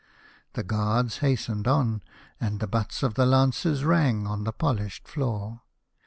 The 0.53 0.63
guards 0.63 1.19
hastened 1.19 1.67
on, 1.67 2.01
and 2.39 2.59
the 2.59 2.65
butts 2.65 3.03
of 3.03 3.13
the 3.13 3.27
lances 3.27 3.85
rang 3.85 4.25
upon 4.25 4.45
the 4.45 4.51
polished 4.51 5.07
floor. 5.07 5.61